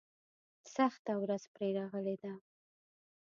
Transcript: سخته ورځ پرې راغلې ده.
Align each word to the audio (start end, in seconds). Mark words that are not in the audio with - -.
سخته 0.75 1.13
ورځ 1.21 1.43
پرې 1.53 1.69
راغلې 1.77 2.15
ده. 2.23 2.33